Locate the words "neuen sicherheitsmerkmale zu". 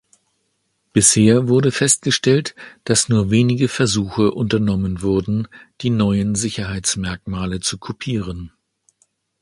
5.91-7.77